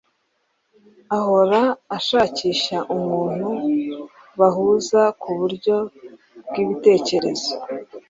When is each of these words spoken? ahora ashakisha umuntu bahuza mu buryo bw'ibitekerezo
ahora 1.17 1.61
ashakisha 1.97 2.77
umuntu 2.95 3.51
bahuza 4.39 5.01
mu 5.23 5.31
buryo 5.39 5.75
bw'ibitekerezo 6.47 7.51